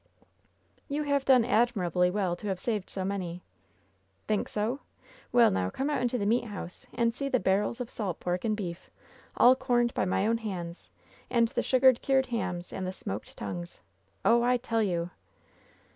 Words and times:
"You 0.89 1.03
have 1.03 1.25
done 1.25 1.45
admirably 1.45 2.09
well 2.09 2.35
to 2.37 2.47
have 2.47 2.59
saved 2.59 2.89
so 2.89 3.05
many." 3.05 3.43
"Think 4.27 4.49
so? 4.49 4.79
Well, 5.31 5.51
now 5.51 5.69
come 5.69 5.91
out 5.91 6.01
into 6.01 6.17
the 6.17 6.25
meat 6.25 6.45
house, 6.45 6.87
and 6.91 7.13
see 7.13 7.29
the 7.29 7.39
barrels 7.39 7.79
of 7.79 7.91
salt 7.91 8.19
pork 8.19 8.43
and 8.43 8.57
beef, 8.57 8.89
all 9.37 9.55
corned 9.55 9.93
by. 9.93 10.05
my 10.05 10.25
own 10.25 10.39
hands, 10.39 10.89
and 11.29 11.49
the 11.49 11.61
sugar 11.61 11.93
cured 11.93 12.25
hams 12.25 12.73
and 12.73 12.87
the 12.87 12.91
smoked 12.93 13.37
tongues. 13.37 13.81
Oh, 14.25 14.41
I 14.41 14.57
tell 14.57 14.81
you 14.81 15.11